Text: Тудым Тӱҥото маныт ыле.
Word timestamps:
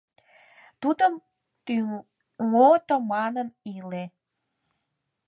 Тудым 0.81 1.13
Тӱҥото 1.65 2.95
маныт 3.11 3.49
ыле. 3.75 4.03